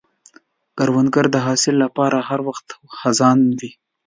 کروندګر 0.77 1.25
د 1.31 1.37
حاصل 1.45 1.73
له 1.83 1.87
پاره 1.95 2.19
هر 2.29 2.39
وخت 2.47 2.67
هڅاند 3.01 3.43
وي 3.59 3.71